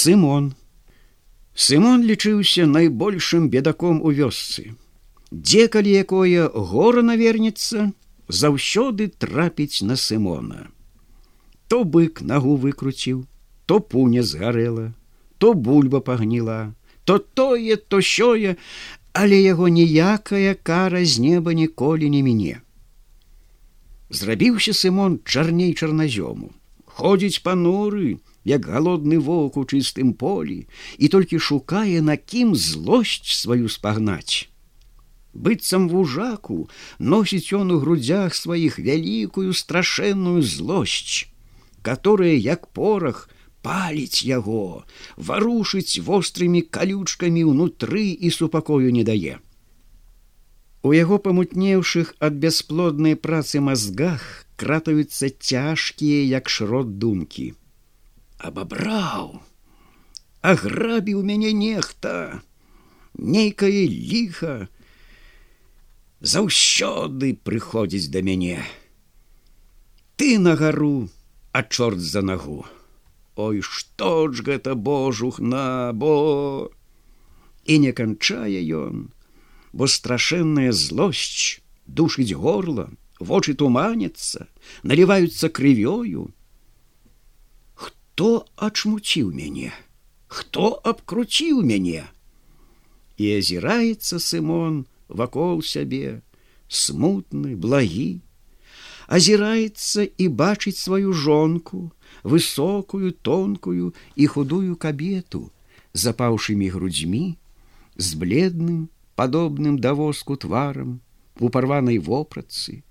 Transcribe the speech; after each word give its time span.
Сымон. 0.00 0.44
Сымон 1.62 2.04
лічыўся 2.08 2.64
найбольшым 2.66 3.48
бедаком 3.52 3.98
у 4.00 4.12
вёсцы. 4.18 4.62
Дзекалі 5.30 5.92
якое 6.02 6.46
гора 6.70 7.02
навернецца, 7.08 7.92
заўсёды 8.40 9.08
трапіць 9.24 9.84
на 9.90 9.96
Сымона. 10.04 10.60
То 11.68 11.82
бык 11.84 12.22
нагу 12.30 12.56
выкруціў, 12.62 13.26
то 13.66 13.78
пуня 13.80 14.22
згарэла, 14.30 14.86
то 15.36 15.52
бульба 15.52 16.00
пагніла, 16.00 16.72
то 17.04 17.18
тое, 17.18 17.76
то 17.76 18.00
сёе, 18.00 18.56
але 19.12 19.42
яго 19.42 19.68
ніякая 19.68 20.56
кара 20.70 21.04
з 21.04 21.20
неба 21.26 21.52
ніколі 21.52 22.08
не 22.16 22.24
мяне. 22.24 22.56
Зрабіўся 24.08 24.72
Сымон 24.72 25.20
чарней 25.28 25.76
чарназёму, 25.76 26.52
ходзіць 26.88 27.44
пануры, 27.44 28.16
як 28.44 28.66
галодны 28.66 29.18
воўк 29.18 29.56
у 29.56 29.64
чыстым 29.64 30.12
полі 30.14 30.66
і 30.98 31.08
толькі 31.08 31.38
шукае 31.38 32.00
на 32.00 32.16
кім 32.16 32.54
злосць 32.56 33.32
сваю 33.36 33.68
спагнаць. 33.68 34.48
Быццам 35.34 35.88
вужаку 35.88 36.68
носіць 36.98 37.52
ён 37.54 37.70
у 37.70 37.78
грудзях 37.78 38.34
сваіх 38.34 38.78
вялікую 38.78 39.52
страшэнную 39.52 40.42
злосць, 40.42 41.28
которая 41.82 42.34
як 42.34 42.66
порах 42.72 43.28
паліць 43.62 44.24
яго, 44.24 44.84
варушыць 45.16 46.00
вострымі 46.02 46.62
калючкамі 46.62 47.44
ўнутры 47.44 48.08
і 48.10 48.30
супакою 48.30 48.90
не 48.90 49.04
дае. 49.04 49.38
У 50.82 50.96
яго 50.96 51.20
памутнеўшых 51.20 52.16
ад 52.18 52.40
бясплоднай 52.40 53.14
працы 53.14 53.60
мазгах 53.60 54.48
кратаюцца 54.56 55.28
цяжкія 55.28 56.24
як 56.24 56.48
шрот 56.48 56.96
думкі 56.98 57.52
абабраў 58.48 59.40
аграбіў 60.52 61.22
мяне 61.30 61.52
нехта 61.52 62.12
нейкае 63.36 63.84
ліха 63.92 64.56
заўсёды 66.34 67.32
прыходзіць 67.48 68.08
да 68.16 68.24
мяне 68.24 68.58
ты 70.16 70.38
на 70.38 70.56
гару 70.56 71.08
а 71.52 71.62
чорт 71.62 72.00
за 72.00 72.22
нагу 72.32 72.64
ой 73.36 73.60
што 73.60 74.28
ж 74.32 74.44
гэта 74.48 74.74
божух 74.74 75.40
на 75.40 75.92
бо? 75.92 76.70
І 77.64 77.78
не 77.84 77.92
канчае 77.92 78.60
ён 78.80 79.08
бо 79.72 79.86
страшэнная 79.86 80.72
злосць 80.72 81.60
душыць 81.86 82.32
горла 82.32 82.88
вочы 83.20 83.54
туманяцца 83.54 84.48
наліваюцца 84.82 85.52
крывёю 85.60 86.28
хто 88.20 88.44
ачмуціў 88.60 89.32
мяне? 89.32 89.72
Хто 90.28 90.76
абкруціў 90.84 91.64
мяне? 91.64 92.04
І 93.16 93.28
азіраецца 93.40 94.18
сымон 94.20 94.74
вакол 95.08 95.62
сябе 95.64 96.20
смутны 96.68 97.56
благі. 97.56 98.20
Азіраецца 99.08 100.04
і 100.04 100.26
бачыць 100.40 100.76
сваю 100.76 101.14
жонку 101.16 101.80
высокую 102.22 103.16
тонкую 103.28 103.96
і 104.16 104.26
худую 104.34 104.76
кабету 104.76 105.40
запаўшымі 106.04 106.68
грудзьмі 106.76 107.22
з 107.96 108.20
бледным 108.20 108.82
падобным 109.16 109.78
да 109.80 109.94
воску 109.94 110.36
тварам 110.36 111.00
у 111.40 111.48
парванай 111.48 111.96
вопратцы. 111.96 112.84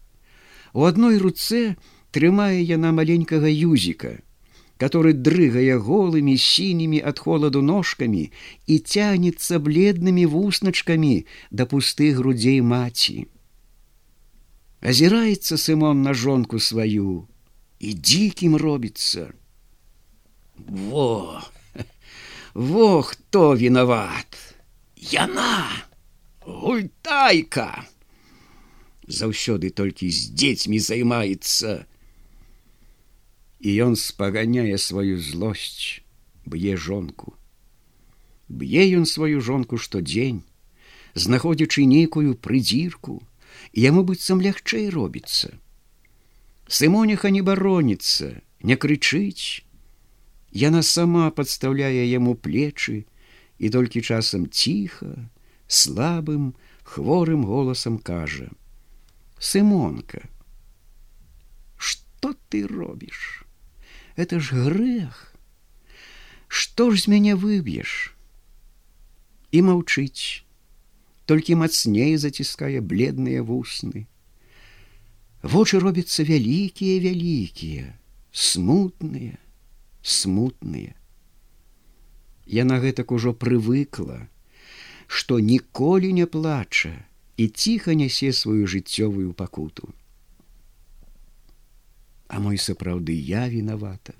У 0.73 0.89
адной 0.89 1.21
руцэ 1.21 1.77
трымае 2.09 2.65
яна 2.65 2.89
маленькага 3.01 3.53
юзіка 3.53 4.15
который 4.79 5.11
дрыгая 5.11 5.77
голыми 5.77 6.37
синими 6.37 6.99
от 6.99 7.19
холоду 7.19 7.61
ножками 7.61 8.31
и 8.65 8.79
тянется 8.79 9.59
бледными 9.59 10.23
вусначками 10.23 11.25
до 11.51 11.65
пустых 11.65 12.17
грудей 12.17 12.61
мати. 12.61 13.27
Озирается 14.79 15.57
Сымон 15.57 16.01
на 16.01 16.13
жонку 16.13 16.59
свою 16.59 17.27
и 17.79 17.91
диким 17.91 18.55
робится. 18.55 19.33
Во! 20.55 21.43
Во 22.53 23.03
кто 23.03 23.55
виноват! 23.55 24.55
Яна! 24.95 25.67
Гультайка! 26.45 27.85
Заўсёды 29.07 29.71
толькі 29.71 30.07
з 30.07 30.31
дзецьмі 30.31 30.79
займаецца, 30.79 31.83
і 33.59 33.69
ён 33.85 33.95
спаганяе 33.95 34.77
сваю 34.77 35.19
злосць 35.19 36.01
б'е 36.45 36.75
жонку. 36.77 37.35
Б'е 38.47 38.87
ён 38.97 39.05
сваю 39.05 39.41
жонку 39.41 39.77
штодзень 39.77 40.43
знаходзячы 41.15 41.85
нейкую 41.85 42.35
прыдзірку 42.35 43.19
яму 43.75 44.03
быццам 44.03 44.41
лягчэй 44.41 44.89
робіцца. 44.89 45.53
Сымоніха 46.67 47.29
не 47.29 47.41
бароніцца 47.41 48.39
не 48.63 48.75
крычыць. 48.75 49.65
Яна 50.51 50.81
сама 50.81 51.29
падстаўляе 51.29 52.05
яму 52.09 52.33
плечы 52.33 53.05
і 53.59 53.69
толькі 53.69 54.01
часам 54.01 54.47
ціха 54.49 55.29
слабым 55.67 56.55
хворым 56.83 57.45
голасам 57.45 57.99
кажа 57.99 58.49
сымонка 59.39 60.23
что 61.77 62.33
ты 62.49 62.65
робіш 62.65 63.45
это 64.19 64.39
ж 64.39 64.51
грех. 64.53 65.33
Что 66.47 66.91
ж 66.91 67.01
з 67.01 67.07
мяне 67.07 67.35
выб'еш 67.39 68.11
і 69.55 69.59
маўчыць 69.63 70.43
толькі 71.29 71.55
мацней 71.61 72.17
заціскае 72.17 72.81
бледныя 72.81 73.45
вусны 73.45 74.01
вочы 75.53 75.79
робяцца 75.83 76.25
вялікія 76.27 76.97
вялікія 77.05 77.85
смутныя 78.33 79.37
смутныя 80.15 80.97
яна 82.59 82.81
гэтак 82.83 83.13
ужо 83.15 83.33
прывыкла 83.45 84.19
што 85.07 85.39
ніколі 85.51 86.11
не 86.17 86.25
плача 86.25 86.93
і 87.37 87.47
ціха 87.47 87.95
нясе 88.03 88.33
сваю 88.41 88.67
жыццёвую 88.75 89.31
пакуту 89.43 89.93
А 92.29 92.39
мой 92.39 92.61
сапраўды 92.61 93.17
я 93.17 93.47
виновата, 93.49 94.13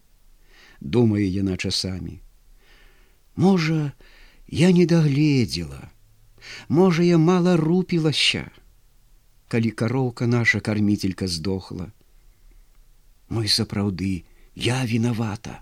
думае 0.82 1.30
яна 1.30 1.58
часамі. 1.58 2.18
Можа, 3.36 3.94
я 4.48 4.72
не 4.74 4.86
дагледзела, 4.86 5.90
Можа, 6.70 7.04
я 7.04 7.18
мала 7.18 7.58
рупілася, 7.58 8.50
калі 9.48 9.72
кароўка 9.72 10.28
наша 10.28 10.60
кармітелька 10.60 11.28
здохла. 11.28 11.92
Мой 13.30 13.48
сапраўды, 13.48 14.24
я 14.56 14.86
виновата. 14.86 15.62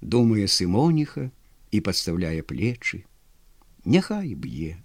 Думае 0.00 0.46
сымоніха 0.46 1.30
і 1.70 1.80
падстаўляе 1.80 2.42
плечы, 2.42 3.02
Няхай 3.84 4.34
б'е, 4.34 4.78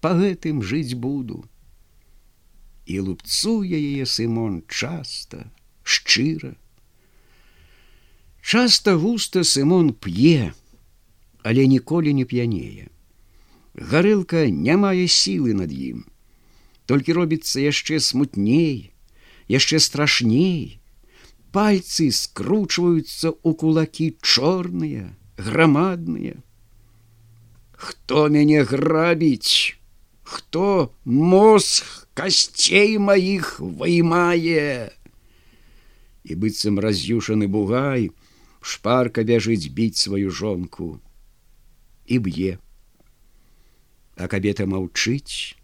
Па 0.00 0.14
гэтым 0.14 0.62
жыць 0.62 0.94
буду 0.94 1.44
і 2.86 3.00
лупцуе 3.06 3.76
яе 3.76 4.06
сымон 4.06 4.62
часта 4.66 5.50
шчыра. 5.82 6.54
Часто 8.40 8.96
густа 8.98 9.42
сымон 9.42 9.92
п'е 9.92 10.54
але 11.46 11.66
ніколі 11.70 12.10
не 12.14 12.24
п'янее. 12.26 12.90
Гарэлка 13.74 14.50
не 14.50 14.74
мае 14.74 15.06
сілы 15.06 15.54
над 15.54 15.70
ім. 15.70 16.06
Толькі 16.90 17.14
робіцца 17.22 17.62
яшчэ 17.62 18.00
смутней 18.02 18.90
яшчэ 19.48 19.78
страшней. 19.78 20.80
Пальцы 21.54 22.10
скручваюцца 22.12 23.32
ў 23.32 23.50
кулакі 23.54 24.18
чорныя 24.20 25.14
грамадныя. 25.38 26.42
Хто 27.72 28.28
мяне 28.28 28.64
грабіць 28.64 29.75
хто 30.26 30.92
мозг 31.04 31.86
касцей 32.18 32.98
маіх 32.98 33.60
ваймае 33.62 34.90
і 36.26 36.32
быццам 36.34 36.82
раз'юшаны 36.82 37.46
бугай 37.46 38.10
шпарка 38.58 39.22
бяжыць 39.22 39.70
біць 39.70 40.02
сваю 40.02 40.34
жонку 40.34 40.98
і 42.10 42.18
б'е. 42.18 42.58
А 44.18 44.26
кабета 44.26 44.66
маўчыць 44.66 45.54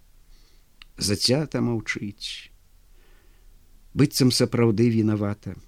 зацята 0.94 1.58
маўчыць. 1.58 2.54
Быццам 3.98 4.30
сапраўды 4.30 4.86
вінавата. 4.94 5.58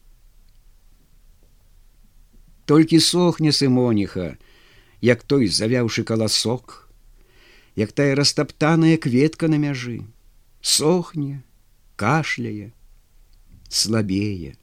Толькі 2.70 3.02
сохне 3.02 3.50
сымоніха 3.50 4.38
як 5.02 5.26
той 5.26 5.50
завяўшы 5.50 6.06
каласок 6.06 6.83
як 7.76 7.92
тая 7.92 8.14
растаптаная 8.14 8.96
кветка 8.96 9.48
на 9.48 9.58
мяжы 9.58 10.04
сохне, 10.64 11.44
кашляе, 11.96 12.72
слабее. 13.68 14.56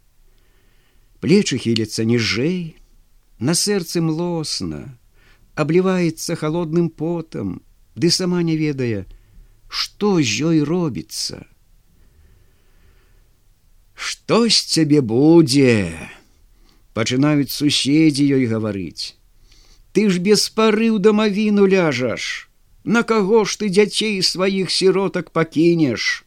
Плечы 1.22 1.58
хіліцца 1.62 2.04
ніжэй, 2.04 2.82
На 3.42 3.56
сэрцы 3.58 4.02
млосна, 4.06 5.00
абліваецца 5.58 6.36
холодным 6.38 6.92
потам, 6.94 7.64
ды 7.98 8.12
сама 8.14 8.44
не 8.46 8.54
ведае, 8.54 9.10
што 9.66 10.22
з 10.22 10.46
ёй 10.46 10.62
робіцца. 10.62 11.42
Што 13.98 14.46
з 14.46 14.62
цябе 14.76 15.02
будзе? 15.02 15.90
Пачынаюць 16.94 17.50
суседзі 17.50 18.30
ёй 18.38 18.46
гаварыць. 18.46 19.18
Ты 19.90 20.06
ж 20.14 20.22
без 20.22 20.46
пары 20.54 20.94
ў 20.94 21.02
дамавіну 21.02 21.66
ляжаш. 21.66 22.51
На 22.84 23.04
каго 23.04 23.46
ж 23.46 23.62
ты 23.62 23.70
дзяцей 23.70 24.22
сваіх 24.26 24.72
сіротак 24.74 25.30
пакінеш? 25.30 26.26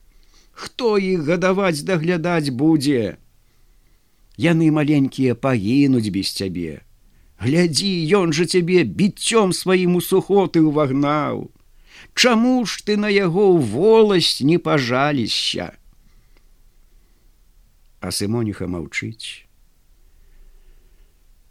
Хто 0.53 0.99
іх 0.99 1.27
гадаваць 1.27 1.83
даглядаць 1.83 2.55
будзе? 2.55 3.19
Яны 4.39 4.71
маленькія 4.71 5.35
пагінуць 5.35 6.11
без 6.15 6.31
цябе. 6.31 6.83
Глядзі, 7.43 7.91
ён 8.15 8.33
жа 8.33 8.47
цябе 8.47 8.85
біццём 8.87 9.51
сваім 9.53 9.99
у 9.99 10.01
сухоты 10.01 10.63
ўвагнаў. 10.63 11.51
Чаму 12.15 12.63
ж 12.67 12.87
ты 12.87 12.97
на 12.97 13.11
яго 13.11 13.59
воласць 13.59 14.41
не 14.41 14.59
пажаліся? 14.59 15.75
А 18.01 18.11
Сымоніха 18.15 18.71
маўчыць. 18.71 19.43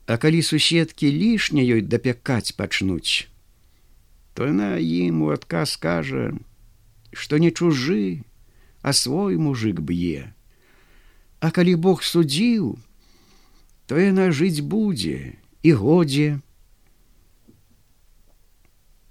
А 0.07 0.15
калі 0.15 0.39
суседкі 0.43 1.11
лішне 1.11 1.63
ёй 1.63 1.81
дапякаць 1.81 2.55
пачнуць, 2.55 3.27
то 4.33 4.49
яна 4.49 4.77
ім 4.81 5.21
у 5.25 5.29
адказ 5.33 5.77
кажа, 5.77 6.33
што 7.13 7.37
не 7.37 7.51
чужы, 7.51 8.25
а 8.81 8.93
свой 8.93 9.37
мужик 9.37 9.79
б'е. 9.79 10.33
А 11.39 11.51
калі 11.51 11.75
Бог 11.75 12.03
судзіў, 12.03 12.77
то 13.85 13.99
яна 13.99 14.31
жыць 14.31 14.65
будзе 14.65 15.37
і 15.61 15.71
годзе. 15.77 16.41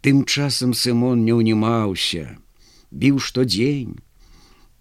Тым 0.02 0.24
часам 0.26 0.74
Сымон 0.74 1.22
не 1.22 1.36
ўнімаўся, 1.38 2.36
біў 2.90 3.22
штодзень. 3.22 4.02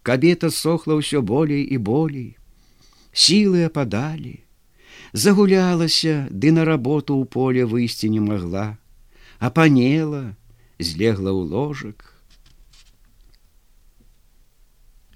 Кабета 0.02 0.50
сохла 0.50 0.98
ўсё 0.98 1.22
болей 1.22 1.62
і 1.62 1.78
болей. 1.78 2.34
Сілы 3.14 3.68
ападалі, 3.70 4.42
загулялася, 5.14 6.26
ды 6.32 6.50
на 6.50 6.66
работу 6.66 7.14
ў 7.22 7.30
поле 7.30 7.68
выйсці 7.70 8.10
не 8.10 8.24
магла 8.24 8.82
апанела, 9.42 10.38
злегла 10.78 11.34
ў 11.34 11.42
ложак. 11.50 12.14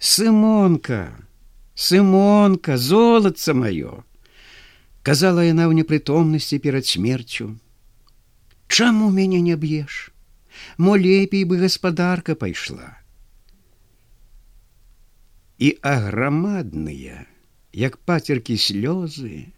Сымонка, 0.01 1.13
Сымонка, 1.77 2.77
золаца 2.81 3.54
маё, 3.54 4.01
казала 5.06 5.45
яна 5.45 5.69
ў 5.69 5.77
непрытомнасці 5.77 6.57
перад 6.57 6.89
смерцю. 6.89 7.54
Чаму 8.68 9.13
мяне 9.13 9.45
не 9.45 9.54
б'еш? 9.54 10.10
Мо 10.81 10.98
лепей 10.98 11.45
бы 11.45 11.62
гаспадарка 11.62 12.33
пайшла. 12.33 12.98
І 15.62 15.78
аграмадныя, 15.86 17.30
як 17.78 18.01
пацеркі 18.01 18.57
слёзы, 18.57 19.54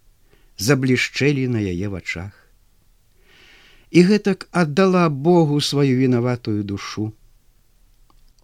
заблішчэлі 0.59 1.47
на 1.55 1.63
яе 1.63 1.87
вачах 1.87 2.46
і 3.91 4.03
гэтак 4.03 4.47
аддала 4.51 5.09
Богу 5.09 5.61
сваю 5.61 5.97
вінаватую 5.97 6.63
душу. 6.63 7.11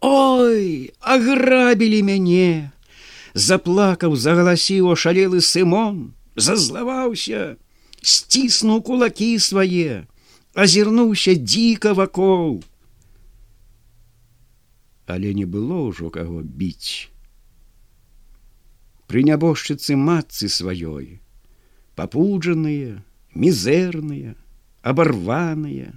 Ой, 0.00 0.92
аграбілі 1.00 2.02
мяне! 2.02 2.70
Заплакаў, 3.34 4.14
загаласіў 4.14 4.92
ашалелы 4.94 5.40
Сымон, 5.42 6.14
зазлаваўся, 6.36 7.56
сціснуў 7.98 8.84
кулакі 8.86 9.40
свае, 9.42 10.06
азірнуўся 10.54 11.34
дзіка 11.34 11.94
вакол. 11.98 12.62
Але 15.10 15.34
не 15.34 15.48
было 15.50 15.90
ўжо 15.90 16.12
каго 16.14 16.44
біць. 16.46 17.10
Пры 19.10 19.26
нябожчыцы 19.26 19.98
матцы 19.98 20.48
сваёй, 20.48 21.18
папуджаныя, 21.98 23.02
мізэрныя, 23.34 24.38
оборваныя, 24.84 25.96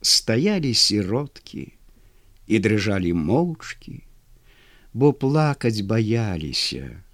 стаялі 0.00 0.72
сіроткі 0.72 1.64
і 2.48 2.60
дрыжалі 2.64 3.12
моўчкі, 3.12 4.00
бо 4.96 5.12
плакаць 5.12 5.84
баяліся, 5.84 7.04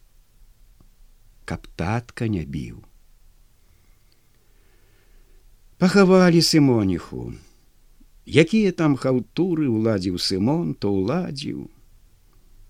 каб 1.44 1.67
татка 1.75 2.31
не 2.31 2.46
біў. 2.46 2.78
Пахавалі 5.82 6.43
сымоніху, 6.44 7.32
якія 8.31 8.70
там 8.70 8.94
хаўтуры 8.94 9.66
ўладзіў 9.66 10.23
сымон, 10.23 10.75
то 10.78 10.94
ўладзіў, 10.94 11.66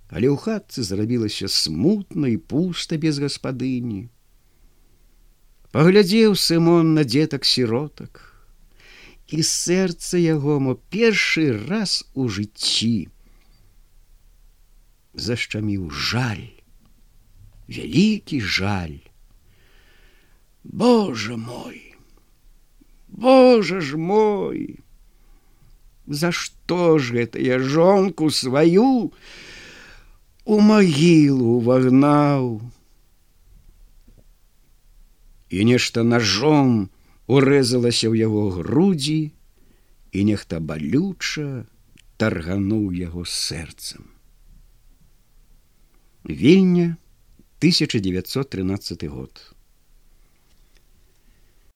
але 0.08 0.26
ў 0.32 0.36
хатцы 0.40 0.86
зрабілася 0.88 1.52
смутна 1.52 2.32
і 2.32 2.40
пуста 2.40 2.96
без 2.96 3.20
гаспадыні, 3.20 4.08
Паглядзеў 5.70 6.34
Сымон 6.34 6.94
на 6.98 7.04
дзетак 7.06 7.46
сіротак, 7.46 8.26
і 9.30 9.42
сэрца 9.46 10.18
яго 10.18 10.58
мо 10.58 10.74
першы 10.90 11.54
раз 11.70 12.02
у 12.18 12.26
жыцці 12.26 13.06
зашчаміў 15.14 15.90
жаль, 15.90 16.48
вялікі 17.68 18.40
жаль. 18.40 18.98
Боже 20.64 21.36
мой, 21.36 21.94
Боже 23.08 23.80
ж 23.80 23.96
мой! 23.96 24.78
За 26.06 26.32
што 26.32 26.98
ж 26.98 27.14
гэта 27.14 27.38
я 27.38 27.58
жонку 27.58 28.30
сваю 28.30 29.12
у 30.44 30.60
магілу 30.60 31.60
вагнаў? 31.60 32.60
І 35.50 35.66
нешта 35.66 36.06
ножом 36.06 36.88
урэзалася 37.26 38.06
ў 38.10 38.22
яго 38.22 38.42
грудзі 38.54 39.34
і 40.14 40.20
нехта 40.30 40.62
балюча 40.62 41.66
таргануў 42.16 42.90
яго 42.94 43.26
сэрцам. 43.26 44.06
Вільня 46.24 46.96
1913 47.58 49.04
год. 49.10 49.54